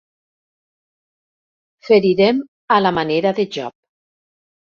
Ferirem 1.89 2.41
a 2.77 2.79
la 2.87 2.93
manera 3.01 3.35
de 3.43 3.47
Job. 3.59 3.79